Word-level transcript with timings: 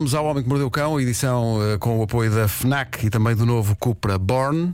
Vamos 0.00 0.14
ao 0.14 0.26
Homem 0.26 0.44
que 0.44 0.48
Mordeu 0.48 0.68
o 0.68 0.70
Cão, 0.70 1.00
edição 1.00 1.58
eh, 1.60 1.76
com 1.76 1.98
o 1.98 2.04
apoio 2.04 2.30
da 2.30 2.46
FNAC 2.46 3.06
e 3.06 3.10
também 3.10 3.34
do 3.34 3.44
novo 3.44 3.74
Cupra 3.74 4.16
Born. 4.16 4.72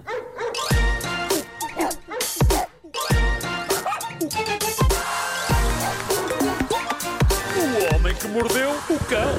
O 7.56 7.94
homem 7.94 8.14
que 8.14 8.28
mordeu 8.28 8.70
o 8.70 8.98
cão. 9.06 9.34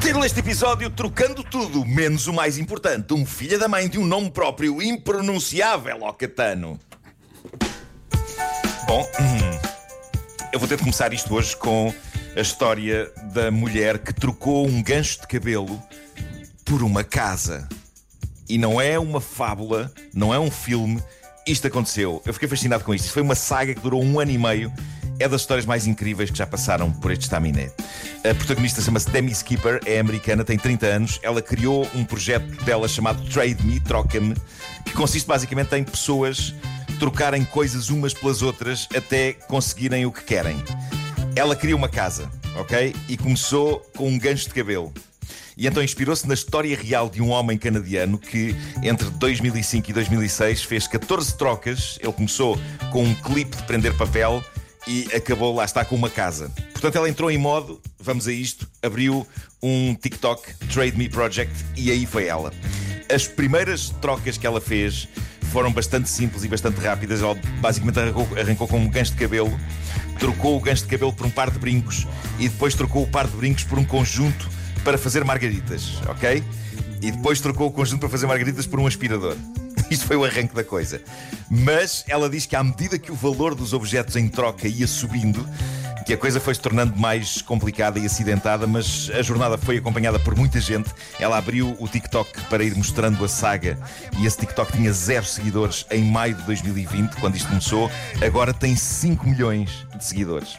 Título 0.00 0.22
deste 0.22 0.38
episódio 0.38 0.88
Trocando 0.88 1.42
Tudo, 1.42 1.84
menos 1.84 2.28
o 2.28 2.32
mais 2.32 2.58
importante. 2.58 3.12
Um 3.12 3.26
filho 3.26 3.58
da 3.58 3.66
mãe 3.66 3.88
de 3.88 3.98
um 3.98 4.06
nome 4.06 4.30
próprio 4.30 4.80
impronunciável, 4.80 5.98
ó 6.02 6.12
Catano. 6.12 6.78
Bom, 8.86 9.02
hum, 9.02 9.58
eu 10.52 10.60
vou 10.60 10.68
ter 10.68 10.76
de 10.76 10.84
começar 10.84 11.12
isto 11.12 11.34
hoje 11.34 11.56
com 11.56 11.92
a 12.36 12.40
história 12.40 13.10
da 13.32 13.50
mulher 13.50 13.98
que 13.98 14.12
trocou 14.12 14.66
um 14.66 14.82
gancho 14.82 15.22
de 15.22 15.26
cabelo 15.26 15.82
por 16.66 16.82
uma 16.82 17.02
casa. 17.02 17.66
E 18.46 18.58
não 18.58 18.78
é 18.78 18.98
uma 18.98 19.22
fábula, 19.22 19.90
não 20.12 20.34
é 20.34 20.38
um 20.38 20.50
filme. 20.50 21.02
Isto 21.46 21.66
aconteceu. 21.66 22.22
Eu 22.26 22.34
fiquei 22.34 22.46
fascinado 22.46 22.84
com 22.84 22.94
isto. 22.94 23.04
Isto 23.06 23.14
foi 23.14 23.22
uma 23.22 23.34
saga 23.34 23.74
que 23.74 23.80
durou 23.80 24.04
um 24.04 24.20
ano 24.20 24.30
e 24.30 24.36
meio. 24.36 24.70
É 25.18 25.26
das 25.26 25.40
histórias 25.40 25.64
mais 25.64 25.86
incríveis 25.86 26.30
que 26.30 26.36
já 26.36 26.46
passaram 26.46 26.92
por 26.92 27.10
este 27.10 27.22
estaminé. 27.22 27.70
A 28.22 28.34
protagonista 28.34 28.82
chama-se 28.82 29.08
Demi 29.08 29.32
Skipper, 29.32 29.80
é 29.86 29.98
americana, 29.98 30.44
tem 30.44 30.58
30 30.58 30.86
anos. 30.86 31.18
Ela 31.22 31.40
criou 31.40 31.88
um 31.94 32.04
projeto 32.04 32.62
dela 32.64 32.86
chamado 32.86 33.26
Trade 33.30 33.64
Me, 33.64 33.80
Troca-me, 33.80 34.34
que 34.84 34.92
consiste 34.92 35.26
basicamente 35.26 35.74
em 35.74 35.82
pessoas 35.82 36.54
trocarem 36.98 37.44
coisas 37.44 37.88
umas 37.88 38.12
pelas 38.12 38.42
outras 38.42 38.86
até 38.94 39.32
conseguirem 39.32 40.04
o 40.04 40.12
que 40.12 40.22
querem. 40.22 40.62
Ela 41.36 41.54
queria 41.54 41.76
uma 41.76 41.88
casa, 41.90 42.30
ok? 42.58 42.96
E 43.06 43.14
começou 43.14 43.80
com 43.94 44.08
um 44.08 44.18
gancho 44.18 44.48
de 44.48 44.54
cabelo. 44.54 44.90
E 45.54 45.66
então 45.66 45.82
inspirou-se 45.82 46.26
na 46.26 46.32
história 46.32 46.74
real 46.74 47.10
de 47.10 47.20
um 47.20 47.28
homem 47.28 47.58
canadiano 47.58 48.16
que, 48.16 48.56
entre 48.82 49.10
2005 49.10 49.90
e 49.90 49.92
2006, 49.92 50.62
fez 50.62 50.86
14 50.86 51.36
trocas. 51.36 51.98
Ele 52.02 52.12
começou 52.14 52.58
com 52.90 53.04
um 53.04 53.14
clipe 53.14 53.54
de 53.54 53.62
prender 53.64 53.94
papel 53.98 54.42
e 54.88 55.06
acabou 55.14 55.54
lá 55.54 55.66
está 55.66 55.84
com 55.84 55.94
uma 55.94 56.08
casa. 56.08 56.50
Portanto, 56.72 56.96
ela 56.96 57.08
entrou 57.08 57.30
em 57.30 57.36
modo, 57.36 57.82
vamos 58.00 58.26
a 58.26 58.32
isto, 58.32 58.66
abriu 58.82 59.26
um 59.62 59.94
TikTok 59.94 60.54
Trade 60.72 60.96
Me 60.96 61.06
Project 61.06 61.52
e 61.76 61.90
aí 61.90 62.06
foi 62.06 62.28
ela. 62.28 62.50
As 63.14 63.26
primeiras 63.26 63.90
trocas 63.90 64.38
que 64.38 64.46
ela 64.46 64.60
fez 64.60 65.06
foram 65.46 65.72
bastante 65.72 66.08
simples 66.08 66.44
e 66.44 66.48
bastante 66.48 66.80
rápidas. 66.80 67.22
Ela 67.22 67.34
basicamente 67.60 67.98
arrancou, 67.98 68.28
arrancou 68.38 68.68
com 68.68 68.78
um 68.78 68.88
gancho 68.88 69.12
de 69.12 69.18
cabelo, 69.18 69.58
trocou 70.18 70.56
o 70.56 70.60
gancho 70.60 70.82
de 70.82 70.88
cabelo 70.88 71.12
por 71.12 71.26
um 71.26 71.30
par 71.30 71.50
de 71.50 71.58
brincos 71.58 72.06
e 72.38 72.48
depois 72.48 72.74
trocou 72.74 73.02
o 73.02 73.06
par 73.06 73.26
de 73.26 73.36
brincos 73.36 73.64
por 73.64 73.78
um 73.78 73.84
conjunto 73.84 74.48
para 74.84 74.96
fazer 74.96 75.24
margaritas, 75.24 76.00
ok? 76.08 76.42
E 77.02 77.10
depois 77.10 77.40
trocou 77.40 77.68
o 77.68 77.70
conjunto 77.70 78.00
para 78.00 78.08
fazer 78.08 78.26
margaritas 78.26 78.66
por 78.66 78.80
um 78.80 78.86
aspirador. 78.86 79.36
Isto 79.90 80.06
foi 80.06 80.16
o 80.16 80.24
arranque 80.24 80.54
da 80.54 80.64
coisa. 80.64 81.00
Mas 81.50 82.04
ela 82.08 82.28
diz 82.28 82.46
que 82.46 82.56
à 82.56 82.62
medida 82.62 82.98
que 82.98 83.12
o 83.12 83.14
valor 83.14 83.54
dos 83.54 83.72
objetos 83.72 84.16
em 84.16 84.28
troca 84.28 84.66
ia 84.66 84.86
subindo, 84.86 85.46
que 86.06 86.14
a 86.14 86.16
coisa 86.16 86.38
foi 86.38 86.54
se 86.54 86.60
tornando 86.60 86.96
mais 86.96 87.42
complicada 87.42 87.98
e 87.98 88.06
acidentada, 88.06 88.64
mas 88.64 89.10
a 89.10 89.22
jornada 89.22 89.58
foi 89.58 89.78
acompanhada 89.78 90.20
por 90.20 90.36
muita 90.36 90.60
gente. 90.60 90.88
Ela 91.18 91.36
abriu 91.36 91.76
o 91.80 91.88
TikTok 91.88 92.42
para 92.42 92.62
ir 92.62 92.76
mostrando 92.76 93.24
a 93.24 93.28
saga 93.28 93.76
e 94.16 94.24
esse 94.24 94.38
TikTok 94.38 94.70
tinha 94.70 94.92
zero 94.92 95.26
seguidores 95.26 95.84
em 95.90 96.04
maio 96.04 96.36
de 96.36 96.42
2020, 96.42 97.16
quando 97.16 97.34
isto 97.34 97.48
começou. 97.48 97.90
Agora 98.24 98.54
tem 98.54 98.76
5 98.76 99.28
milhões 99.28 99.84
de 99.96 100.04
seguidores. 100.04 100.56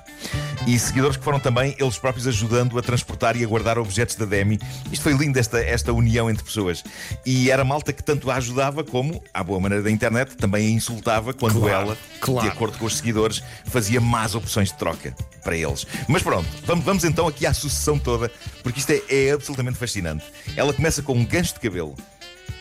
E 0.66 0.77
seguidores 0.77 1.16
que 1.16 1.23
foram 1.23 1.39
também 1.39 1.75
eles 1.80 1.97
próprios 1.97 2.27
ajudando 2.27 2.77
a 2.77 2.81
transportar 2.81 3.38
e 3.38 3.44
a 3.44 3.47
guardar 3.47 3.77
objetos 3.77 4.16
da 4.16 4.25
Demi. 4.25 4.59
Isto 4.91 5.03
foi 5.03 5.13
lindo, 5.13 5.38
esta, 5.39 5.59
esta 5.59 5.94
união 5.94 6.30
entre 6.30 6.44
pessoas. 6.44 6.83
E 7.25 7.50
era 7.50 7.63
malta 7.63 7.94
que 7.94 8.03
tanto 8.03 8.30
a 8.30 8.36
ajudava 8.36 8.83
como, 8.83 9.23
à 9.33 9.44
boa 9.44 9.59
maneira 9.59 9.83
da 9.83 9.91
internet, 9.91 10.35
também 10.35 10.67
a 10.67 10.69
insultava 10.69 11.33
quando 11.33 11.62
Claro, 11.62 11.88
ela, 11.88 11.97
claro. 12.19 12.47
de 12.47 12.53
acordo 12.53 12.78
com 12.78 12.85
os 12.85 12.97
seguidores, 12.97 13.41
fazia 13.66 14.01
más 14.01 14.35
opções 14.35 14.69
de 14.69 14.78
troca 14.78 15.16
para 15.44 15.56
eles. 15.56 15.85
Mas 16.07 16.22
pronto, 16.22 16.47
vamos, 16.66 16.84
vamos 16.84 17.03
então 17.03 17.28
aqui 17.28 17.46
à 17.46 17.53
sucessão 17.53 17.97
toda, 17.97 18.29
porque 18.63 18.79
isto 18.79 18.91
é, 18.91 19.01
é 19.09 19.31
absolutamente 19.31 19.78
fascinante. 19.78 20.25
Ela 20.56 20.73
começa 20.73 21.01
com 21.01 21.13
um 21.13 21.25
gancho 21.25 21.53
de 21.53 21.59
cabelo, 21.62 21.96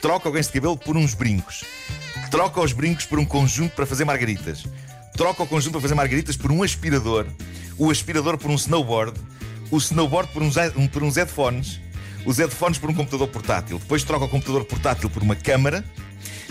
troca 0.01 0.29
o 0.29 0.33
gancho 0.33 0.49
de 0.51 0.55
cabelo 0.55 0.77
por 0.77 0.97
uns 0.97 1.15
brincos, 1.15 1.65
troca 2.31 2.61
os 2.61 2.73
brincos 2.73 3.05
por 3.05 3.19
um 3.19 3.25
conjunto 3.25 3.75
para 3.75 3.87
fazer 3.87 4.05
margaritas, 4.05 4.65
troca 5.17 5.43
o 5.43 5.47
conjunto 5.47 5.73
para 5.73 5.81
fazer 5.81 5.95
margaritas 5.95 6.37
por 6.37 6.53
um 6.53 6.63
aspirador, 6.63 7.27
o 7.79 7.91
aspirador 7.91 8.39
por 8.39 8.51
um 8.51 8.55
snowboard, 8.55 9.19
o 9.71 9.77
snowboard 9.79 10.33
por 10.33 10.43
uns, 10.43 10.55
por 10.93 11.03
uns 11.03 11.17
headphones, 11.17 11.81
os 12.25 12.39
headphones 12.39 12.79
por 12.79 12.91
um 12.91 12.95
computador 12.95 13.29
portátil, 13.29 13.79
depois 13.79 14.03
troca 14.03 14.25
o 14.25 14.29
computador 14.29 14.65
portátil 14.65 15.11
por 15.11 15.23
uma 15.23 15.37
câmara. 15.37 15.85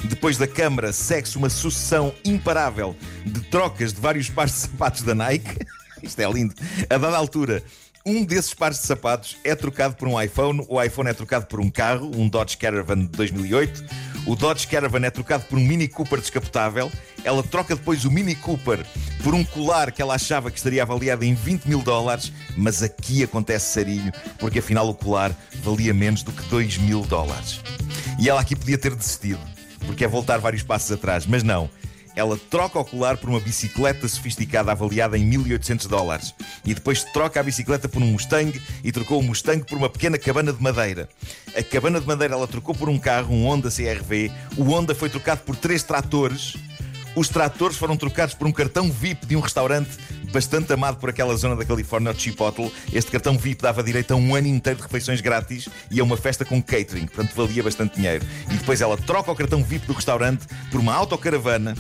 Depois 0.04 0.38
da 0.38 0.48
câmara, 0.48 0.94
segue-se 0.94 1.38
uma 1.38 1.50
sucessão 1.50 2.14
imparável 2.24 2.96
de 3.26 3.42
trocas 3.42 3.92
de 3.92 4.00
vários 4.00 4.30
pares 4.32 4.54
de 4.54 4.60
sapatos 4.60 5.02
da 5.02 5.16
Nike. 5.16 5.58
Isto 6.04 6.20
é 6.20 6.32
lindo. 6.32 6.54
A 6.90 6.98
dada 6.98 7.18
altura, 7.18 7.64
um 8.06 8.24
desses 8.24 8.54
pares 8.54 8.80
de 8.80 8.86
sapatos 8.86 9.36
é 9.44 9.56
trocado 9.56 9.96
por 9.96 10.08
um 10.08 10.22
iPhone, 10.22 10.64
o 10.70 10.82
iPhone 10.82 11.10
é 11.10 11.14
trocado 11.14 11.48
por 11.48 11.60
um 11.60 11.72
carro, 11.72 12.12
um 12.16 12.30
Dodge 12.30 12.56
Caravan 12.56 13.00
de 13.00 13.08
2008. 13.08 13.84
O 14.28 14.36
Dodge 14.36 14.68
Caravan 14.68 15.04
é 15.04 15.10
trocado 15.10 15.46
por 15.46 15.58
um 15.58 15.62
Mini 15.62 15.88
Cooper 15.88 16.20
descapotável. 16.20 16.92
Ela 17.24 17.42
troca 17.42 17.76
depois 17.76 18.06
o 18.06 18.12
Mini 18.12 18.36
Cooper 18.36 18.86
por 19.24 19.34
um 19.34 19.44
colar 19.44 19.92
que 19.92 20.04
ela 20.04 20.14
achava 20.14 20.52
que 20.52 20.58
estaria 20.58 20.84
avaliado 20.84 21.26
em 21.26 21.34
20 21.34 21.66
mil 21.66 21.82
dólares, 21.82 22.32
mas 22.56 22.84
aqui 22.84 23.24
acontece 23.24 23.74
sarilho, 23.74 24.14
porque 24.38 24.60
afinal 24.60 24.88
o 24.88 24.94
colar 24.94 25.36
valia 25.64 25.94
menos 25.94 26.22
do 26.22 26.32
que 26.32 26.44
2 26.44 26.78
mil 26.78 27.02
dólares. 27.02 27.60
E 28.20 28.30
ela 28.30 28.42
aqui 28.42 28.56
podia 28.56 28.78
ter 28.78 28.94
desistido, 28.94 29.42
porque 29.88 30.06
é 30.06 30.08
voltar 30.08 30.38
vários 30.38 30.62
passos 30.62 30.92
atrás, 30.92 31.26
mas 31.26 31.42
não. 31.42 31.68
Ela 32.16 32.38
troca 32.50 32.80
o 32.80 32.86
colar 32.86 33.18
por 33.18 33.30
uma 33.30 33.40
bicicleta 33.40 34.08
sofisticada 34.08 34.72
avaliada 34.72 35.18
em 35.18 35.26
1800 35.26 35.88
dólares. 35.88 36.34
E 36.64 36.74
depois 36.74 37.04
troca 37.04 37.40
a 37.40 37.44
bicicleta 37.44 37.90
por 37.90 38.02
um 38.02 38.08
Mustang 38.08 38.60
e 38.84 38.92
trocou 38.92 39.20
o 39.20 39.24
Mustang 39.24 39.66
por 39.66 39.78
uma 39.78 39.90
pequena 39.90 40.18
cabana 40.18 40.54
de 40.54 40.62
madeira. 40.62 41.10
A 41.56 41.62
cabana 41.62 42.00
de 42.00 42.08
madeira 42.08 42.36
ela 42.36 42.48
trocou 42.48 42.74
por 42.74 42.88
um 42.88 42.98
carro, 42.98 43.34
um 43.34 43.46
Honda 43.46 43.70
CRV. 43.70 44.32
O 44.58 44.64
Honda 44.64 44.96
foi 44.96 45.10
trocado 45.10 45.42
por 45.42 45.56
três 45.56 45.84
tratores. 45.84 46.56
Os 47.16 47.30
tratores 47.30 47.78
foram 47.78 47.96
trocados 47.96 48.36
por 48.36 48.46
um 48.46 48.52
cartão 48.52 48.92
VIP 48.92 49.26
de 49.26 49.36
um 49.36 49.40
restaurante 49.40 49.98
bastante 50.34 50.74
amado 50.74 50.98
por 50.98 51.10
aquela 51.10 51.34
zona 51.38 51.56
da 51.56 51.64
Califórnia, 51.64 52.12
o 52.12 52.20
Chipotle. 52.20 52.70
Este 52.92 53.10
cartão 53.10 53.38
VIP 53.38 53.62
dava 53.62 53.82
direito 53.82 54.12
a 54.12 54.18
um 54.18 54.36
ano 54.36 54.48
inteiro 54.48 54.78
de 54.78 54.84
refeições 54.84 55.22
grátis 55.22 55.70
e 55.90 56.02
a 56.02 56.04
uma 56.04 56.18
festa 56.18 56.44
com 56.44 56.62
catering, 56.62 57.06
portanto 57.06 57.34
valia 57.34 57.64
bastante 57.64 57.96
dinheiro. 57.96 58.26
E 58.52 58.56
depois 58.56 58.82
ela 58.82 58.98
troca 58.98 59.32
o 59.32 59.36
cartão 59.36 59.64
VIP 59.64 59.88
do 59.88 59.94
restaurante 59.94 60.46
por 60.70 60.82
uma 60.82 60.94
autocaravana 60.94 61.74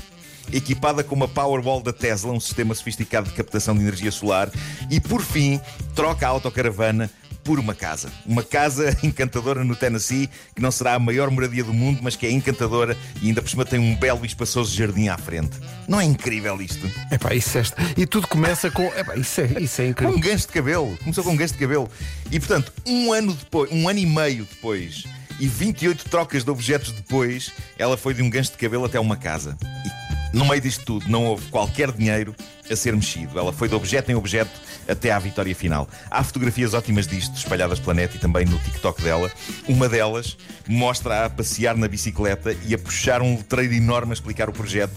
equipada 0.51 1.03
com 1.03 1.15
uma 1.15 1.27
Powerball 1.27 1.81
da 1.81 1.93
Tesla, 1.93 2.31
um 2.31 2.39
sistema 2.39 2.73
sofisticado 2.75 3.29
de 3.29 3.35
captação 3.35 3.75
de 3.75 3.81
energia 3.81 4.11
solar, 4.11 4.49
e 4.89 4.99
por 4.99 5.21
fim 5.21 5.59
troca 5.95 6.25
a 6.25 6.29
autocaravana 6.29 7.09
por 7.43 7.59
uma 7.59 7.75
casa. 7.75 8.11
Uma 8.25 8.41
casa 8.41 8.97
encantadora 9.03 9.63
no 9.63 9.75
Tennessee, 9.75 10.27
que 10.55 10.61
não 10.61 10.71
será 10.71 10.95
a 10.95 10.99
maior 10.99 11.29
moradia 11.29 11.63
do 11.63 11.71
mundo, 11.73 11.99
mas 12.01 12.15
que 12.15 12.25
é 12.25 12.31
encantadora 12.31 12.97
e 13.21 13.27
ainda 13.27 13.41
por 13.41 13.49
cima 13.49 13.63
tem 13.63 13.79
um 13.79 13.95
belo 13.95 14.21
e 14.23 14.27
espaçoso 14.27 14.75
jardim 14.75 15.09
à 15.09 15.17
frente. 15.17 15.59
Não 15.87 16.01
é 16.01 16.05
incrível 16.05 16.59
isto? 16.59 16.89
Epá, 17.11 17.35
isso 17.35 17.57
é... 17.59 17.63
E 17.95 18.07
tudo 18.07 18.27
começa 18.27 18.71
com. 18.71 18.85
Epá, 18.97 19.15
isso 19.15 19.41
é, 19.41 19.61
isso 19.61 19.79
é 19.79 19.85
Com 19.85 19.91
incrível. 19.91 20.15
um 20.15 20.19
gancho 20.19 20.47
de 20.47 20.53
cabelo. 20.53 20.97
Começou 20.97 21.23
com 21.23 21.31
um 21.31 21.37
gancho 21.37 21.53
de 21.53 21.59
cabelo. 21.59 21.89
E 22.31 22.39
portanto, 22.39 22.73
um 22.83 23.13
ano 23.13 23.33
depois, 23.33 23.71
um 23.71 23.87
ano 23.87 23.99
e 23.99 24.05
meio 24.07 24.45
depois, 24.45 25.03
e 25.39 25.47
28 25.47 26.09
trocas 26.09 26.43
de 26.43 26.49
objetos 26.49 26.91
depois, 26.91 27.51
ela 27.77 27.95
foi 27.95 28.15
de 28.15 28.23
um 28.23 28.29
gancho 28.29 28.51
de 28.53 28.57
cabelo 28.57 28.85
até 28.85 28.99
uma 28.99 29.17
casa. 29.17 29.55
E 29.85 30.04
no 30.35 30.45
meio 30.45 30.61
disto 30.61 30.83
tudo, 30.85 31.09
não 31.09 31.25
houve 31.25 31.47
qualquer 31.49 31.91
dinheiro 31.91 32.35
a 32.69 32.75
ser 32.75 32.95
mexido. 32.95 33.37
Ela 33.39 33.53
foi 33.53 33.67
de 33.69 33.75
objeto 33.75 34.11
em 34.11 34.15
objeto 34.15 34.51
até 34.87 35.11
à 35.11 35.17
vitória 35.19 35.55
final. 35.55 35.87
Há 36.11 36.23
fotografias 36.23 36.73
ótimas 36.73 37.07
disto, 37.07 37.35
espalhadas 37.37 37.79
pela 37.79 37.93
net 37.93 38.15
e 38.15 38.19
também 38.19 38.45
no 38.45 38.57
TikTok 38.59 39.01
dela. 39.01 39.31
Uma 39.67 39.87
delas 39.89 40.37
mostra-a 40.67 41.25
a 41.25 41.29
passear 41.29 41.75
na 41.77 41.87
bicicleta 41.87 42.55
e 42.65 42.73
a 42.73 42.77
puxar 42.77 43.21
um 43.21 43.37
letreiro 43.37 43.73
enorme 43.73 44.11
a 44.11 44.13
explicar 44.13 44.49
o 44.49 44.53
projeto. 44.53 44.93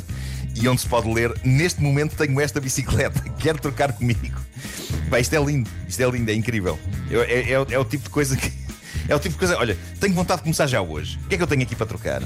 E 0.60 0.66
onde 0.66 0.80
se 0.80 0.88
pode 0.88 1.08
ler: 1.12 1.32
Neste 1.44 1.80
momento 1.80 2.16
tenho 2.16 2.40
esta 2.40 2.60
bicicleta, 2.60 3.20
quero 3.38 3.58
trocar 3.60 3.92
comigo. 3.92 4.40
Bem, 5.08 5.20
isto 5.20 5.34
é 5.34 5.38
lindo, 5.42 5.70
isto 5.88 6.02
é 6.02 6.10
lindo, 6.10 6.30
é 6.30 6.34
incrível. 6.34 6.78
É, 7.10 7.52
é- 7.52 7.74
é 7.74 7.78
o 7.78 7.84
tipo 7.84 8.04
de 8.04 8.10
coisa 8.10 8.36
que. 8.36 8.52
É 9.08 9.14
o 9.14 9.18
tipo 9.18 9.34
de 9.34 9.38
coisa. 9.38 9.56
Olha, 9.56 9.76
tenho 10.00 10.14
vontade 10.14 10.38
de 10.40 10.42
começar 10.44 10.66
já 10.66 10.82
hoje. 10.82 11.18
O 11.24 11.28
que 11.28 11.34
é 11.34 11.38
que 11.38 11.42
eu 11.42 11.46
tenho 11.46 11.62
aqui 11.62 11.76
para 11.76 11.86
trocar? 11.86 12.22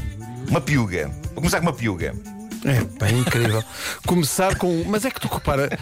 Uma 0.48 0.60
piuga. 0.60 1.08
Vou 1.26 1.34
começar 1.36 1.58
com 1.60 1.66
uma 1.66 1.72
piuga. 1.72 2.14
É 2.64 2.80
bem 3.04 3.18
incrível. 3.20 3.62
Começar 4.06 4.56
com. 4.56 4.84
Mas 4.86 5.04
é 5.04 5.10
que 5.10 5.20
tu 5.20 5.28
repara, 5.28 5.76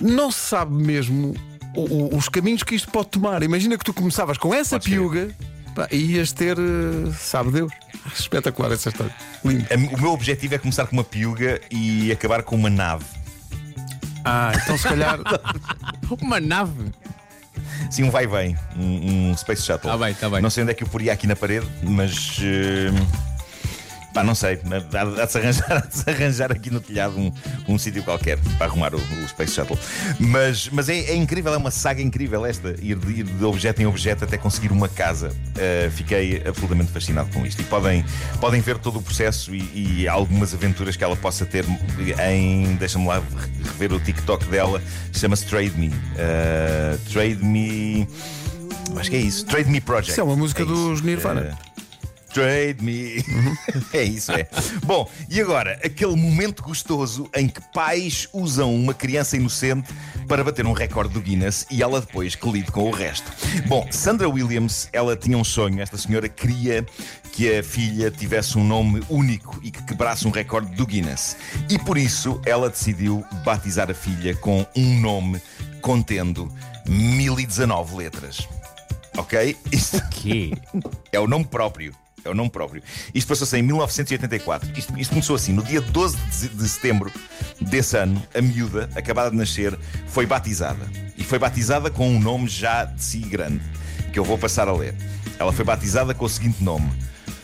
não 0.00 0.30
se 0.30 0.40
sabe 0.40 0.74
mesmo 0.74 1.34
o- 1.76 2.14
o- 2.14 2.16
os 2.16 2.28
caminhos 2.28 2.62
que 2.62 2.74
isto 2.74 2.90
pode 2.90 3.08
tomar. 3.08 3.42
Imagina 3.42 3.78
que 3.78 3.84
tu 3.84 3.94
começavas 3.94 4.36
com 4.38 4.52
essa 4.54 4.76
Pode 4.76 4.84
ser. 4.84 4.90
piuga 4.90 5.28
pá, 5.74 5.86
e 5.92 6.16
ias 6.16 6.32
ter, 6.32 6.56
eh, 6.58 7.12
sabe 7.18 7.50
Deus. 7.52 7.72
Espetacular 8.18 8.72
essa 8.72 8.88
história. 8.88 9.14
Lindo. 9.44 9.66
A- 9.70 9.96
O 9.96 10.00
meu 10.00 10.10
objetivo 10.12 10.54
é 10.54 10.58
começar 10.58 10.86
com 10.86 10.96
uma 10.96 11.04
piuga 11.04 11.60
e 11.70 12.10
acabar 12.10 12.42
com 12.42 12.56
uma 12.56 12.70
nave. 12.70 13.04
Ah, 14.24 14.52
então 14.56 14.76
se 14.76 14.84
calhar. 14.88 15.18
Uma 16.20 16.40
nave. 16.40 16.90
sim, 17.90 18.02
um 18.04 18.10
vai-vem, 18.10 18.56
um, 18.76 19.30
um 19.30 19.36
Space 19.36 19.62
Shuttle. 19.62 19.90
Tá 19.90 19.96
bem, 19.98 20.14
tá 20.14 20.28
bem. 20.28 20.40
Não 20.40 20.50
sei 20.50 20.62
onde 20.64 20.72
é 20.72 20.74
que 20.74 20.82
eu 20.82 20.88
poria 20.88 21.12
aqui 21.12 21.26
na 21.28 21.36
parede, 21.36 21.66
mas. 21.82 22.38
eh, 22.42 22.90
Pá, 24.16 24.24
não 24.24 24.34
sei, 24.34 24.58
há 24.94 25.22
há 25.22 25.26
de 25.26 25.30
se 25.30 25.36
arranjar, 25.36 25.72
há 25.76 25.80
de 25.80 25.94
se 25.94 26.08
arranjar 26.08 26.50
aqui 26.50 26.70
no 26.70 26.80
telhado 26.80 27.18
um, 27.18 27.30
um 27.68 27.76
sítio 27.76 28.02
qualquer 28.02 28.38
para 28.56 28.66
arrumar 28.66 28.94
o, 28.94 28.96
o 28.96 29.28
Space 29.28 29.52
Shuttle. 29.52 29.78
Mas, 30.18 30.70
mas 30.70 30.88
é, 30.88 30.96
é 31.00 31.14
incrível, 31.14 31.52
é 31.52 31.56
uma 31.58 31.70
saga 31.70 32.00
incrível 32.00 32.46
esta, 32.46 32.70
ir 32.80 32.96
de, 32.96 33.12
ir 33.12 33.24
de 33.24 33.44
objeto 33.44 33.82
em 33.82 33.86
objeto 33.86 34.24
até 34.24 34.38
conseguir 34.38 34.72
uma 34.72 34.88
casa. 34.88 35.28
Uh, 35.28 35.90
fiquei 35.90 36.42
absolutamente 36.46 36.92
fascinado 36.92 37.28
com 37.30 37.44
isto. 37.44 37.60
E 37.60 37.64
podem, 37.66 38.06
podem 38.40 38.58
ver 38.62 38.78
todo 38.78 39.00
o 39.00 39.02
processo 39.02 39.54
e, 39.54 40.00
e 40.00 40.08
algumas 40.08 40.54
aventuras 40.54 40.96
que 40.96 41.04
ela 41.04 41.16
possa 41.16 41.44
ter 41.44 41.66
em. 42.26 42.74
Deixa-me 42.76 43.06
lá 43.06 43.22
rever 43.64 43.92
o 43.92 44.00
TikTok 44.00 44.46
dela, 44.46 44.82
chama-se 45.12 45.44
Trade 45.44 45.78
Me. 45.78 45.88
Uh, 45.88 46.98
Trade 47.12 47.44
Me. 47.44 48.08
Acho 48.98 49.10
que 49.10 49.16
é 49.16 49.20
isso. 49.20 49.44
Trade 49.44 49.68
Me 49.68 49.78
Project. 49.78 50.12
Isso 50.12 50.20
é 50.22 50.24
uma 50.24 50.36
música 50.36 50.62
É 50.62 50.64
dos 50.64 51.02
Nirvana. 51.02 51.54
Uh, 51.62 51.65
Trade 52.36 52.84
me. 52.84 53.24
é 53.94 54.02
isso, 54.02 54.30
é. 54.30 54.46
Bom, 54.84 55.10
e 55.30 55.40
agora, 55.40 55.80
aquele 55.82 56.14
momento 56.14 56.62
gostoso 56.62 57.30
em 57.34 57.48
que 57.48 57.62
pais 57.72 58.28
usam 58.30 58.74
uma 58.74 58.92
criança 58.92 59.38
inocente 59.38 59.88
para 60.28 60.44
bater 60.44 60.66
um 60.66 60.72
recorde 60.72 61.14
do 61.14 61.20
Guinness 61.22 61.66
e 61.70 61.82
ela 61.82 61.98
depois 61.98 62.34
que 62.34 62.46
lide 62.50 62.70
com 62.70 62.82
o 62.82 62.90
resto. 62.90 63.32
Bom, 63.66 63.86
Sandra 63.90 64.28
Williams, 64.28 64.86
ela 64.92 65.16
tinha 65.16 65.38
um 65.38 65.44
sonho. 65.44 65.80
Esta 65.80 65.96
senhora 65.96 66.28
queria 66.28 66.84
que 67.32 67.56
a 67.56 67.62
filha 67.62 68.10
tivesse 68.10 68.58
um 68.58 68.64
nome 68.64 69.02
único 69.08 69.58
e 69.62 69.70
que 69.70 69.82
quebrasse 69.84 70.28
um 70.28 70.30
recorde 70.30 70.74
do 70.74 70.86
Guinness. 70.86 71.38
E 71.70 71.78
por 71.78 71.96
isso 71.96 72.38
ela 72.44 72.68
decidiu 72.68 73.24
batizar 73.46 73.90
a 73.90 73.94
filha 73.94 74.36
com 74.36 74.66
um 74.76 75.00
nome 75.00 75.40
contendo 75.80 76.52
1019 76.86 77.96
letras. 77.96 78.46
Ok? 79.16 79.56
Isto 79.72 80.06
Que? 80.10 80.52
é 81.10 81.18
o 81.18 81.26
nome 81.26 81.46
próprio. 81.46 81.94
É 82.26 82.30
o 82.30 82.34
nome 82.34 82.50
próprio. 82.50 82.82
Isto 83.14 83.28
passou-se 83.28 83.56
em 83.56 83.62
1984. 83.62 84.70
Isto, 84.76 84.98
isto 84.98 85.10
começou 85.10 85.36
assim. 85.36 85.52
No 85.52 85.62
dia 85.62 85.80
12 85.80 86.16
de, 86.54 86.68
setembro 86.68 87.12
desse 87.60 87.96
ano, 87.96 88.22
a 88.34 88.40
miúda, 88.42 88.88
acabada 88.94 89.30
de 89.30 89.36
nascer, 89.36 89.78
foi 90.08 90.26
batizada. 90.26 90.84
E 91.16 91.24
foi 91.24 91.38
batizada 91.38 91.90
com 91.90 92.08
um 92.08 92.20
nome 92.20 92.48
já 92.48 92.84
de 92.84 93.02
si 93.02 93.18
grande, 93.20 93.60
que 94.12 94.18
eu 94.18 94.24
vou 94.24 94.36
passar 94.36 94.68
a 94.68 94.72
ler. 94.72 94.94
Ela 95.38 95.52
foi 95.52 95.64
batizada 95.64 96.12
com 96.14 96.24
o 96.24 96.28
seguinte 96.28 96.62
nome. 96.62 96.90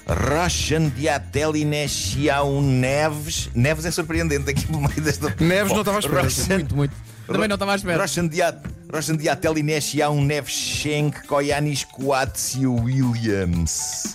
Roshan 0.07 0.89
Diateline 0.89 1.89
Xiao 1.89 2.61
Neves. 2.61 3.49
Neves 3.55 3.85
é 3.85 3.91
surpreendente 3.91 4.51
aqui 4.51 4.71
no 4.71 4.81
meio 4.81 5.01
desta. 5.01 5.35
Neves 5.39 5.69
Bom, 5.69 5.75
não 5.75 5.81
estava 5.83 5.99
à 5.99 6.01
espera. 6.01 6.23
Roshan- 6.23 6.55
Muito, 6.55 6.77
muito. 6.77 6.95
Também 7.27 7.49
não 7.49 7.55
estava 7.55 7.73
à 7.73 7.77
espera. 7.77 8.03
Roshan 8.03 8.27
Diat. 8.27 8.59
Roshan 8.93 9.17
Diateline 9.17 9.81
Xiao 9.81 10.15
Neves 10.21 10.53
Schenk 10.53 11.27
Koyanis 11.27 11.85
Coatzio 11.85 12.75
Williams. 12.75 14.15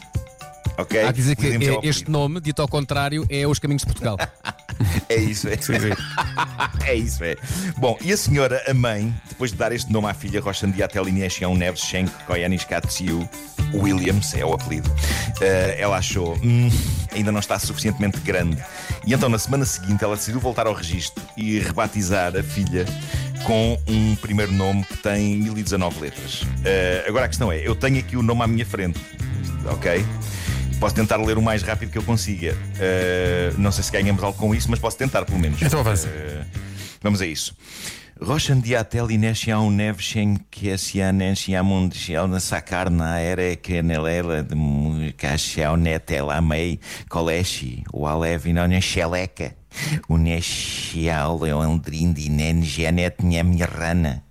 Ok? 0.78 1.02
Há 1.02 1.08
que 1.08 1.14
dizer 1.14 1.36
que 1.36 1.48
é 1.48 1.80
este 1.84 2.10
nome, 2.10 2.40
dito 2.40 2.62
ao 2.62 2.68
contrário, 2.68 3.26
é 3.30 3.48
os 3.48 3.60
caminhos 3.60 3.82
de 3.82 3.88
Portugal. 3.88 4.18
É 5.10 5.16
isso, 5.16 5.48
é. 5.48 5.58
é 6.86 6.94
isso, 6.94 7.24
é. 7.24 7.36
Bom, 7.78 7.98
e 8.00 8.12
a 8.12 8.18
senhora, 8.18 8.62
a 8.68 8.74
mãe, 8.76 9.12
depois 9.28 9.52
de 9.52 9.58
dar 9.58 9.72
este 9.72 9.92
nome 9.92 10.08
à 10.08 10.14
filha, 10.14 10.40
Roshan 10.40 10.70
Diateline 10.70 11.28
Xiao 11.28 11.56
Neves 11.56 11.82
Schenk 11.82 12.12
Koyanis 12.26 12.64
Katsiu 12.64 13.28
Williams, 13.74 14.36
é 14.36 14.46
o 14.46 14.54
apelido, 14.54 14.94
eh, 15.42 15.78
ela 15.80 15.98
achou, 15.98 16.38
"Hum, 16.44 16.70
ainda 17.12 17.32
não 17.32 17.40
está 17.40 17.58
suficientemente 17.58 18.20
grande. 18.20 18.64
E 19.06 19.14
então, 19.14 19.30
na 19.30 19.40
semana 19.40 19.66
seguinte, 19.66 20.04
ela 20.04 20.16
decidiu 20.16 20.40
voltar 20.40 20.68
ao 20.68 20.74
registro 20.74 21.24
e 21.36 21.60
rebatizar 21.60 22.36
a 22.36 22.44
filha 22.44 22.86
com 23.44 23.78
um 23.88 24.16
primeiro 24.16 24.52
nome 24.52 24.84
que 24.84 24.98
tem 24.98 25.38
1019 25.38 26.00
letras. 26.02 26.44
Eh, 26.64 27.06
agora 27.08 27.26
a 27.26 27.28
questão 27.28 27.52
é: 27.52 27.60
eu 27.68 27.76
tenho 27.76 28.00
aqui 28.00 28.16
o 28.16 28.22
nome 28.24 28.44
à 28.44 28.48
minha 28.48 28.66
frente, 28.66 29.00
ok? 29.66 30.06
Posso 30.80 30.94
tentar 30.94 31.18
ler 31.18 31.38
o 31.38 31.42
mais 31.42 31.64
rápido 31.64 31.92
que 31.92 31.98
eu 31.98 32.04
consiga. 32.04 32.56
Eh, 32.80 33.52
não 33.58 33.72
sei 33.72 33.84
se 33.84 33.92
ganhamos 33.92 34.24
algo 34.24 34.38
com 34.38 34.54
isso, 34.54 34.70
mas 34.70 34.80
posso 34.80 34.98
tentar 34.98 35.26
pelo 35.26 35.40
menos. 35.40 35.62
Então 35.62 35.80
avança. 35.80 36.08
Eh, 36.08 36.46
vamos 37.02 37.22
a 37.22 37.26
isso. 37.26 37.56
Roshan 38.20 38.62
diatel 38.62 39.12
inesciam 39.12 39.70
nevshen 39.70 40.38
kesianensiamund 40.50 41.94
na 42.30 42.40
sakarna 42.40 43.20
ere 43.20 43.56
kenelela 43.58 44.42
de 44.42 44.56
mucaxiao 44.56 45.78
netel 45.78 46.32
amei 46.32 46.80
koleshi 47.10 47.84
o 47.94 48.08
alevinon 48.08 48.82
xeleca 48.82 49.54
o 50.10 50.18
nescial 50.18 51.40
leondrindi 51.40 52.30
nen 52.30 52.64
genet 52.64 53.24
nhemirrana 53.24 54.24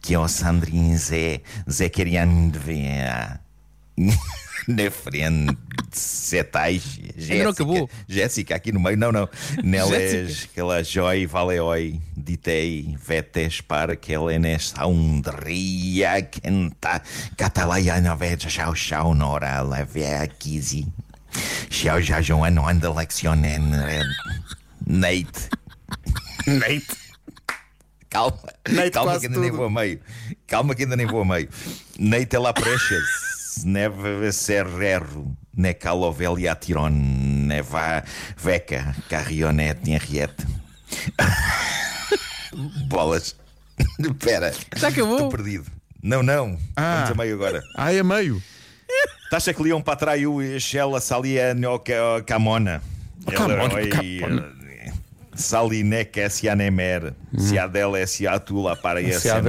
que 0.00 0.14
é 0.14 0.18
o 0.18 0.26
sandrin 0.26 0.96
zé 0.96 1.42
zé 1.68 1.90
querian 1.90 2.50
de 2.50 2.60
na 4.68 4.90
frente 4.90 5.73
setais 5.98 6.98
não 7.42 7.50
acabou. 7.50 7.90
Jéssica 8.08 8.54
aqui 8.56 8.72
no 8.72 8.80
meio, 8.80 8.96
não, 8.96 9.12
não. 9.12 9.28
Neles, 9.62 10.10
Jéssica. 10.10 10.50
aquela 10.52 10.82
joy, 10.82 11.26
valeoi, 11.26 12.00
ditei, 12.16 12.96
vetes 13.00 13.60
para 13.60 13.96
que 13.96 14.12
ele 14.12 14.38
nesta 14.38 14.86
undria 14.86 16.22
canta, 16.22 17.02
catalaia 17.36 18.00
na 18.00 18.14
veja, 18.14 18.48
chau 18.48 18.74
chau, 18.74 19.14
nora, 19.14 19.62
leve 19.62 20.04
aquisi. 20.04 20.86
Chau 21.70 22.00
já 22.00 22.20
Joano 22.22 22.68
anda 22.68 22.92
leccionen, 22.92 23.60
Nate. 24.86 25.48
Nate. 26.46 27.04
Calma, 28.10 28.38
Nate 28.68 28.90
calma 28.92 29.18
que 29.18 29.26
ainda 29.26 29.40
nem 29.40 29.50
tudo. 29.50 29.56
vou 29.56 29.66
a 29.66 29.70
meio. 29.70 30.00
Calma 30.46 30.74
que 30.74 30.82
ainda 30.84 30.94
nem 30.94 31.04
vou 31.04 31.22
a 31.22 31.24
meio. 31.24 31.48
Nate 31.98 32.36
ela 32.36 32.52
precious. 32.52 33.64
Neve 33.64 34.32
serrero. 34.32 35.36
Necalovel 35.56 36.48
atiron. 36.48 36.92
Neva 37.46 38.02
veca. 38.36 38.94
Carrionete 39.08 39.90
henriette. 39.90 40.44
Bolas. 42.88 43.36
Espera. 43.98 44.52
Já 44.76 44.88
acabou? 44.88 45.14
Estou 45.14 45.30
perdido. 45.30 45.66
Não, 46.02 46.22
não. 46.22 46.58
Ah. 46.76 46.96
Vamos 47.06 47.10
a 47.10 47.14
meio 47.14 47.34
agora. 47.34 47.62
Ah, 47.76 47.92
é 47.92 48.02
meio. 48.02 48.42
Taxa 49.30 49.52
que 49.54 49.62
leon 49.62 49.82
patraiu 49.82 50.38
Shella 50.60 51.00
salia 51.00 51.54
no 51.54 51.78
ca- 51.80 52.22
camona. 52.26 52.82
Camona, 53.26 53.74
Oi, 53.74 53.88
Camona. 53.88 54.52
Salinec 55.34 56.20
S.A.Nemer. 56.20 57.14
Se 57.36 57.58
a 57.58 57.66
dela 57.66 57.98
é 57.98 58.06
se 58.06 58.26
a 58.26 58.38
tula 58.38 58.76
para 58.76 59.00
Se 59.00 59.10
esse 59.10 59.28
a 59.30 59.40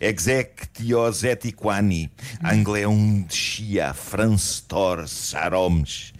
Nemer. 0.00 0.16
Chadné. 0.18 0.44
Quamoncale. 0.46 0.50
Exectiosetiquani. 0.80 2.10
Angleon 2.44 3.24
Chia. 3.28 3.94
Franstor. 3.94 5.08
Saromes. 5.08 6.12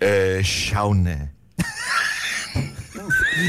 eh, 0.00 0.40
Chauna. 0.42 1.32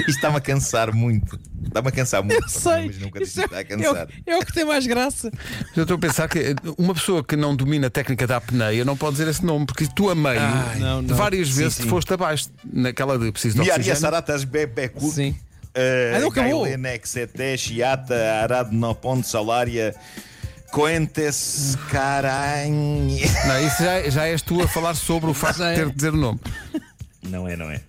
Isto 0.08 0.10
está-me 0.12 0.38
a 0.38 0.42
cansar 0.42 0.94
muito. 0.94 1.40
Está-me 1.64 1.88
a 1.88 1.92
cansar 1.92 2.24
muito. 2.24 2.42
Eu 2.42 2.50
sei. 2.50 2.86
Mas 2.88 3.00
nunca 3.00 3.20
disse 3.20 3.40
que 3.40 3.46
está 3.46 3.58
a 3.58 3.60
é, 3.60 3.62
é, 3.62 3.66
cansar. 3.66 4.08
o, 4.08 4.30
é 4.30 4.38
o 4.38 4.46
que 4.46 4.54
tem 4.54 4.66
mais 4.66 4.88
graça. 4.88 5.32
Eu 5.76 5.84
estou 5.84 5.96
a 5.96 6.00
pensar 6.00 6.30
que 6.30 6.56
uma 6.78 6.94
pessoa 6.94 7.24
que 7.24 7.36
não 7.36 7.56
domina 7.56 7.88
a 7.88 7.90
técnica 7.90 8.26
da 8.26 8.38
apneia 8.38 8.86
não 8.86 8.96
pode 8.96 9.14
dizer 9.18 9.28
esse 9.30 9.44
nome, 9.46 9.66
porque 9.66 9.88
tu 9.94 10.10
a 10.10 10.16
meio, 10.16 10.40
não, 10.80 11.02
não. 11.02 11.16
várias 11.16 11.50
Sim, 11.50 11.56
vezes 11.56 11.74
sim. 11.76 11.84
te 11.84 11.90
foste 11.90 12.14
abaixo, 12.14 12.50
naquela 12.72 13.18
de 13.18 13.32
preciso 13.32 13.62
de 13.62 13.70
oxigênio. 13.70 14.00
Saratas 14.00 14.44
Bebecul. 14.44 15.12
Sim. 15.12 15.36
Ah, 15.76 16.20
não 16.20 16.28
acabou. 16.28 16.64
Gailenex 16.64 17.10
Sete 17.10 17.58
Chiata 17.58 18.16
Arad 18.44 18.72
no 18.72 18.94
Ponte 18.94 19.28
Salária 19.28 19.96
Coentes 20.72 21.78
Caranhe. 21.90 23.22
Não, 23.48 23.68
isso 23.68 23.84
já, 23.84 24.10
já 24.10 24.26
és 24.28 24.42
tu 24.42 24.62
a 24.62 24.68
falar 24.68 24.96
sobre 24.96 25.30
o 25.30 25.34
facto 25.34 25.58
de 25.58 25.64
é. 25.64 25.76
ter 25.76 25.90
de 25.90 25.96
dizer 25.96 26.14
o 26.14 26.18
nome. 26.18 26.40
Não 27.24 27.48
é, 27.48 27.56
não 27.56 27.70
é. 27.70 27.82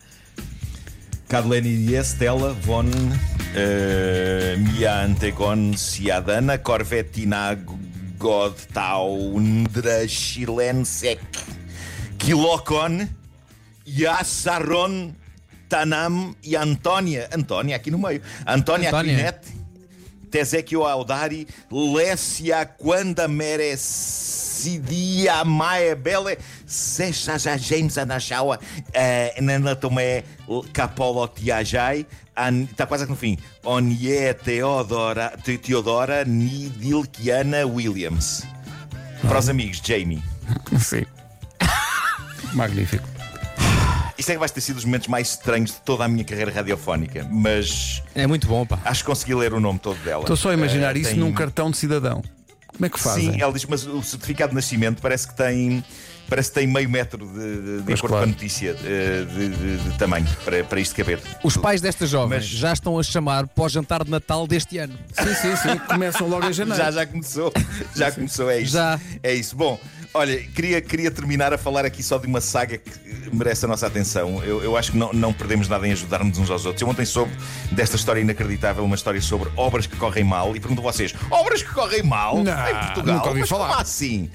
Cadleni 1.29 1.95
Estela 1.95 2.53
von 2.53 2.85
uh, 2.85 4.59
Mia 4.59 5.05
Antegon 5.05 5.73
Ciadana 5.77 6.59
Corvetina 6.59 7.59
God 8.19 8.55
Taundra 8.75 10.07
Chilensec 10.07 11.23
Quilocon 12.19 13.09
Yassaron 13.89 15.15
Tanam 15.73 16.37
e 16.45 16.55
Antónia. 16.55 17.31
Antónia 17.33 17.77
aqui 17.77 17.91
no 17.91 17.99
meio. 17.99 18.21
Antónia 18.47 18.91
Antónia. 18.91 19.31
Aquinete. 19.31 19.63
Tesequio 20.31 20.85
Audari, 20.85 21.47
Lécia 21.71 22.65
Quanda 22.67 23.27
Merecidia 23.29 25.43
Maia 25.45 25.95
Bele, 25.97 26.39
Secha 26.67 27.39
já 27.39 27.57
James 27.59 27.97
Anachaua, 27.99 28.59
Nanatomé 29.41 30.25
Capolo 30.73 31.29
Tiajai, 31.29 32.07
está 32.71 32.87
quase 32.87 33.05
aqui 33.05 33.13
no 33.13 33.17
fim. 33.19 33.37
Onie 33.63 34.33
Teodora, 34.43 35.35
Te- 35.43 35.59
Teodora 35.59 36.25
Nidilkiana 36.25 37.67
Williams. 37.67 38.45
Para 39.21 39.39
os 39.39 39.51
amigos, 39.51 39.83
Jamie. 39.85 40.23
Sim. 40.81 41.05
Magnífico. 42.55 43.12
Isto 44.23 44.31
é 44.31 44.35
que 44.35 44.39
vai 44.39 44.49
ter 44.49 44.61
sido 44.61 44.77
os 44.77 44.85
momentos 44.85 45.09
mais 45.09 45.31
estranhos 45.31 45.73
de 45.73 45.81
toda 45.81 46.05
a 46.05 46.09
minha 46.09 46.23
carreira 46.23 46.53
radiofónica, 46.53 47.27
mas 47.29 48.01
É 48.15 48.25
muito 48.25 48.47
bom, 48.47 48.65
pá. 48.65 48.79
acho 48.85 49.01
que 49.03 49.07
consegui 49.11 49.35
ler 49.35 49.53
o 49.53 49.59
nome 49.59 49.81
todo 49.81 49.99
dela. 50.05 50.23
Estou 50.23 50.37
só 50.37 50.51
a 50.51 50.55
imaginar 50.55 50.95
Eh, 50.97 51.01
isso 51.01 51.11
tem- 51.11 51.19
num 51.19 51.33
cartão 51.33 51.73
de 51.73 51.77
cidadão. 51.77 52.23
Como 52.73 52.87
é 52.87 52.89
que 52.89 53.01
fazem? 53.01 53.33
Sim, 53.33 53.43
ela 53.43 53.53
diz, 53.53 53.65
mas 53.65 53.85
o 53.85 54.01
certificado 54.01 54.51
de 54.51 54.55
nascimento 54.55 55.03
parece 55.03 55.27
que 55.27 55.35
tem. 55.35 55.85
Parece 56.29 56.51
que 56.51 56.55
tem 56.55 56.67
meio 56.69 56.89
metro 56.89 57.27
de, 57.27 57.33
de, 57.35 57.83
de 57.83 57.93
acordo 57.93 58.09
claro. 58.09 58.09
com 58.09 58.23
a 58.23 58.27
notícia 58.27 58.77
eh, 58.85 59.25
de, 59.29 59.49
de- 59.49 59.77
de 59.91 59.99
tamanho 59.99 60.27
para, 60.45 60.63
para 60.65 60.81
isto 60.81 60.95
caber. 60.95 61.21
Os 61.43 61.57
pais 61.57 61.81
desta 61.81 62.07
jovem 62.07 62.39
Mas- 62.39 62.47
já 62.47 62.73
estão 62.73 62.97
a 62.99 63.03
chamar 63.03 63.47
para 63.49 63.65
o 63.65 63.69
jantar 63.69 64.05
de 64.05 64.11
Natal 64.11 64.47
deste 64.47 64.79
ano. 64.79 64.97
Sim, 65.13 65.35
sim, 65.35 65.57
sim. 65.57 65.79
Começam 65.89 66.29
logo 66.29 66.47
em 66.49 66.53
janeiro. 66.55 66.81
Já, 66.83 66.91
já 66.93 67.05
começou. 67.07 67.53
Já 67.95 68.13
começou, 68.13 68.49
é 68.49 68.61
isso. 68.61 68.73
Já. 68.73 68.99
É 69.23 69.35
isso. 69.35 69.55
Bom, 69.57 69.79
olha, 70.15 70.37
queria, 70.55 70.81
queria 70.81 71.11
terminar 71.11 71.53
a 71.53 71.59
falar 71.59 71.85
aqui 71.85 72.03
só 72.03 72.19
de 72.19 72.27
uma 72.27 72.41
saga 72.41 72.79
que 72.79 72.91
merece 73.33 73.65
a 73.65 73.69
nossa 73.69 73.87
atenção. 73.87 74.43
Eu, 74.45 74.63
eu 74.63 74.77
acho 74.77 74.93
que 74.93 74.99
não, 74.99 75.13
não 75.13 75.33
perdemos 75.33 75.69
nada 75.69 75.87
em 75.87 75.93
ajudar-nos 75.93 76.39
uns 76.39 76.51
aos 76.51 76.65
outros. 76.67 76.83
Eu 76.83 76.89
ontem 76.89 77.05
soube 77.05 77.33
desta 77.71 77.97
história 77.97 78.21
inacreditável, 78.21 78.85
uma 78.85 78.95
história 78.95 79.21
sobre 79.21 79.51
obras 79.57 79.87
que 79.87 79.97
correm 79.97 80.25
mal, 80.25 80.55
e 80.57 80.61
pergunto 80.61 80.81
a 80.81 80.93
vocês: 80.93 81.15
obras 81.31 81.63
que 81.63 81.71
correm 81.73 82.03
mal 82.03 82.43
Não, 82.43 82.53
em 82.69 82.75
Portugal? 82.75 83.17
nunca 83.17 83.29
ouvi 83.29 83.41
Mas 83.41 83.49
falar. 83.49 83.69
como 83.69 83.81
assim? 83.81 84.31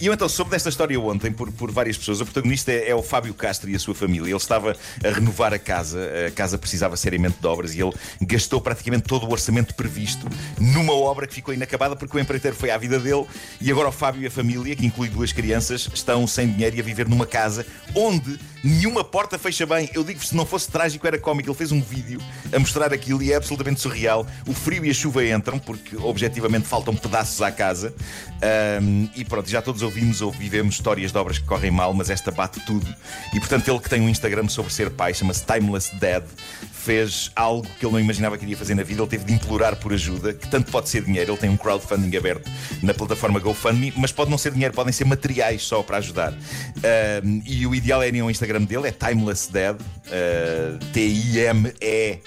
E 0.00 0.06
eu 0.06 0.12
então 0.12 0.28
soube 0.28 0.50
desta 0.50 0.68
história 0.68 0.98
ontem 1.00 1.30
por, 1.30 1.50
por 1.52 1.70
várias 1.70 1.96
pessoas. 1.96 2.20
O 2.20 2.24
protagonista 2.24 2.72
é, 2.72 2.90
é 2.90 2.94
o 2.94 3.02
Fábio 3.02 3.32
Castro 3.34 3.70
e 3.70 3.76
a 3.76 3.78
sua 3.78 3.94
família. 3.94 4.30
Ele 4.30 4.36
estava 4.36 4.76
a 5.04 5.08
renovar 5.08 5.52
a 5.54 5.58
casa, 5.58 6.00
a 6.26 6.30
casa 6.30 6.58
precisava 6.58 6.96
seriamente 6.96 7.36
de 7.40 7.46
obras 7.46 7.74
e 7.74 7.80
ele 7.80 7.92
gastou 8.20 8.60
praticamente 8.60 9.04
todo 9.04 9.26
o 9.26 9.30
orçamento 9.30 9.74
previsto 9.74 10.26
numa 10.58 10.92
obra 10.92 11.26
que 11.26 11.34
ficou 11.34 11.54
inacabada 11.54 11.96
porque 11.96 12.16
o 12.16 12.20
empreiteiro 12.20 12.56
foi 12.56 12.70
à 12.70 12.78
vida 12.78 12.98
dele 12.98 13.26
e 13.60 13.70
agora 13.70 13.88
o 13.88 13.92
Fábio 13.92 14.22
e 14.22 14.26
a 14.26 14.30
família, 14.30 14.74
que 14.74 14.86
inclui 14.86 15.08
duas 15.08 15.32
crianças, 15.32 15.88
estão 15.92 16.26
sem 16.26 16.50
dinheiro 16.50 16.76
e 16.76 16.80
a 16.80 16.82
viver 16.82 17.08
numa 17.08 17.26
casa 17.26 17.66
onde 17.94 18.38
nenhuma 18.62 19.02
porta 19.02 19.38
fecha 19.38 19.66
bem. 19.66 19.90
Eu 19.92 20.04
digo-vos, 20.04 20.28
se 20.28 20.36
não 20.36 20.46
fosse 20.46 20.70
trágico, 20.70 21.06
era 21.06 21.18
cómico. 21.18 21.48
Ele 21.48 21.56
fez 21.56 21.72
um 21.72 21.80
vídeo 21.80 22.20
a 22.52 22.58
mostrar 22.58 22.92
aquilo 22.92 23.22
e 23.22 23.32
é 23.32 23.36
absolutamente 23.36 23.80
surreal. 23.80 24.26
O 24.46 24.52
frio 24.52 24.84
e 24.84 24.90
a 24.90 24.94
chuva 24.94 25.24
entram 25.26 25.58
porque 25.58 25.96
objetivamente 25.96 26.66
faltam 26.66 26.94
pedaços 26.94 27.40
à 27.42 27.50
casa. 27.50 27.94
Ahm, 28.42 29.08
e 29.14 29.24
pronto, 29.24 29.48
já 29.48 29.60
todos 29.62 29.82
ouvimos 29.82 30.20
ou 30.20 30.30
vivemos 30.30 30.74
histórias 30.74 31.12
de 31.12 31.18
obras 31.18 31.38
que 31.38 31.44
correm 31.44 31.70
mal, 31.70 31.92
mas 31.94 32.10
esta 32.10 32.30
bate 32.30 32.60
tudo. 32.60 32.86
E 33.34 33.40
portanto, 33.40 33.68
ele 33.68 33.78
que 33.80 33.88
tem 33.88 34.00
um 34.00 34.08
Instagram 34.08 34.48
sobre 34.48 34.72
ser 34.72 34.90
pai, 34.90 35.14
chama-se 35.14 35.44
Timeless 35.44 35.90
Dad, 35.98 36.24
fez 36.72 37.30
algo 37.36 37.66
que 37.78 37.86
ele 37.86 37.92
não 37.92 38.00
imaginava 38.00 38.36
que 38.36 38.44
iria 38.44 38.56
fazer 38.56 38.74
na 38.74 38.82
vida. 38.82 39.00
Ele 39.00 39.08
teve 39.08 39.24
de 39.24 39.32
implorar 39.32 39.76
por 39.76 39.92
ajuda, 39.92 40.32
que 40.32 40.48
tanto 40.48 40.70
pode 40.70 40.88
ser 40.88 41.02
dinheiro. 41.04 41.32
Ele 41.32 41.38
tem 41.38 41.50
um 41.50 41.56
crowdfunding 41.56 42.16
aberto 42.16 42.50
na 42.82 42.92
plataforma 42.92 43.38
GoFundMe, 43.38 43.92
mas 43.96 44.10
pode 44.10 44.30
não 44.30 44.38
ser 44.38 44.52
dinheiro, 44.52 44.74
podem 44.74 44.92
ser 44.92 45.04
materiais 45.04 45.62
só 45.62 45.82
para 45.82 45.98
ajudar. 45.98 46.32
Ahm, 46.32 47.42
e 47.46 47.66
o 47.66 47.74
ideal 47.74 48.02
é 48.02 48.08
irem 48.08 48.20
ao 48.20 48.30
Instagram 48.30 48.51
dele, 48.60 48.88
é 48.88 48.92
Timeless 48.92 49.50
Dad, 49.50 49.80
ah, 50.08 50.78
T-I-M-E. 50.92 52.20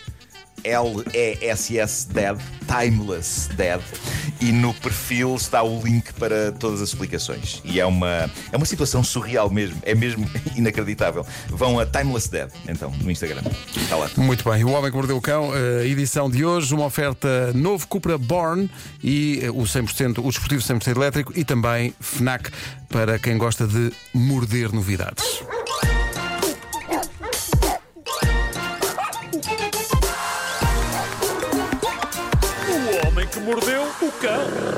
L-E-S-S 0.66 2.08
Dead, 2.12 2.38
Timeless 2.66 3.50
Dead, 3.56 3.80
e 4.42 4.52
no 4.52 4.74
perfil 4.74 5.36
está 5.36 5.62
o 5.62 5.82
link 5.82 6.12
para 6.14 6.52
todas 6.54 6.82
as 6.82 6.90
explicações. 6.90 7.62
E 7.64 7.80
é 7.80 7.86
uma, 7.86 8.30
é 8.52 8.58
uma 8.58 8.66
situação 8.66 9.04
surreal 9.04 9.50
mesmo, 9.50 9.78
é 9.84 9.94
mesmo 9.94 10.28
inacreditável. 10.58 11.26
Vão 11.50 11.80
a 11.80 11.86
Timeless 11.86 12.30
Dead, 12.30 12.50
então, 12.68 12.92
no 13.02 13.12
Instagram. 13.12 13.44
Está 13.76 13.96
lá. 13.96 14.10
Muito 14.18 14.50
bem, 14.50 14.64
o 14.64 14.72
Homem 14.72 14.90
que 14.90 14.98
Mordeu 14.98 15.18
o 15.18 15.22
Cão, 15.22 15.52
a 15.54 15.86
edição 15.86 16.30
de 16.30 16.44
hoje, 16.44 16.74
uma 16.74 16.86
oferta 16.86 17.54
novo 17.54 17.88
Cupra 17.88 18.18
Born 18.18 18.70
e 19.04 19.42
eh, 19.44 19.52
o 19.52 19.64
100%, 19.64 20.18
o 20.20 20.30
desportivo 20.30 20.62
100% 20.62 20.96
elétrico 20.96 21.32
e 21.36 21.46
também 21.46 21.94
FNAC 22.00 22.50
para 22.90 23.20
quem 23.20 23.38
gosta 23.38 23.68
de 23.68 23.92
morder 24.14 24.74
novidades. 24.74 25.44
O 34.28 34.75